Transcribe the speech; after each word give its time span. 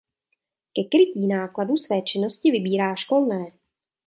Ke 0.75 0.83
krytí 0.83 1.27
nákladů 1.27 1.77
své 1.77 2.01
činnosti 2.01 2.51
vybírá 2.51 2.95
školné. 2.95 3.45